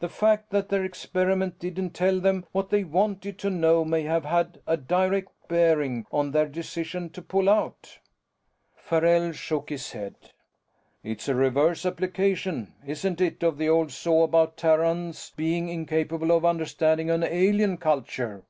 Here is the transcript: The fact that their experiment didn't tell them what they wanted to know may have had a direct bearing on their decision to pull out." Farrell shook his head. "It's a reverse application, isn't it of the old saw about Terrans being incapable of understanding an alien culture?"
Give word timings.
The 0.00 0.08
fact 0.10 0.50
that 0.50 0.68
their 0.68 0.84
experiment 0.84 1.58
didn't 1.58 1.94
tell 1.94 2.20
them 2.20 2.44
what 2.52 2.68
they 2.68 2.84
wanted 2.84 3.38
to 3.38 3.48
know 3.48 3.86
may 3.86 4.02
have 4.02 4.26
had 4.26 4.60
a 4.66 4.76
direct 4.76 5.30
bearing 5.48 6.04
on 6.12 6.30
their 6.32 6.44
decision 6.46 7.08
to 7.08 7.22
pull 7.22 7.48
out." 7.48 7.98
Farrell 8.76 9.32
shook 9.32 9.70
his 9.70 9.92
head. 9.92 10.14
"It's 11.02 11.26
a 11.26 11.34
reverse 11.34 11.86
application, 11.86 12.74
isn't 12.86 13.18
it 13.22 13.42
of 13.42 13.56
the 13.56 13.70
old 13.70 13.92
saw 13.92 14.24
about 14.24 14.58
Terrans 14.58 15.30
being 15.36 15.70
incapable 15.70 16.32
of 16.32 16.44
understanding 16.44 17.08
an 17.08 17.22
alien 17.22 17.78
culture?" 17.78 18.44